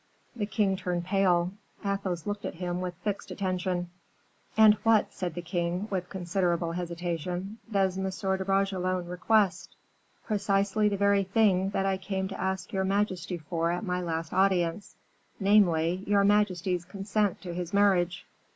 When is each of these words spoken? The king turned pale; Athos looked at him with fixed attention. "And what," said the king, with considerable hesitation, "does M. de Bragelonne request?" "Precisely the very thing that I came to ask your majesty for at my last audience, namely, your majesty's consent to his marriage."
The 0.35 0.47
king 0.47 0.75
turned 0.77 1.05
pale; 1.05 1.51
Athos 1.85 2.25
looked 2.25 2.43
at 2.43 2.55
him 2.55 2.81
with 2.81 2.95
fixed 3.03 3.29
attention. 3.29 3.91
"And 4.57 4.73
what," 4.81 5.13
said 5.13 5.35
the 5.35 5.43
king, 5.43 5.87
with 5.91 6.09
considerable 6.09 6.71
hesitation, 6.71 7.59
"does 7.71 7.99
M. 7.99 8.05
de 8.05 8.43
Bragelonne 8.43 9.05
request?" 9.07 9.75
"Precisely 10.25 10.89
the 10.89 10.97
very 10.97 11.23
thing 11.23 11.69
that 11.69 11.85
I 11.85 11.97
came 11.97 12.27
to 12.29 12.41
ask 12.41 12.73
your 12.73 12.83
majesty 12.83 13.37
for 13.37 13.69
at 13.69 13.83
my 13.85 14.01
last 14.01 14.33
audience, 14.33 14.95
namely, 15.39 16.03
your 16.07 16.23
majesty's 16.23 16.83
consent 16.83 17.39
to 17.41 17.53
his 17.53 17.71
marriage." 17.71 18.25